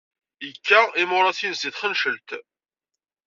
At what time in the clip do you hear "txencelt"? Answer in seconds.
1.75-2.29